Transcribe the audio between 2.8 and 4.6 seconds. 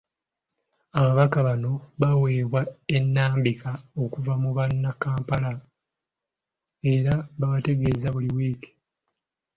ennambika okuva mu